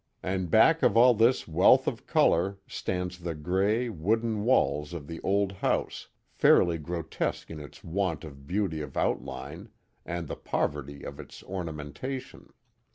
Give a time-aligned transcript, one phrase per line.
[0.23, 5.21] And back of all this wealth of color stands the gray, wooden walls of the
[5.21, 9.69] old house, fairly gro tesque in its want of beauty of outline,
[10.03, 12.51] and the poverty of its ornamentation.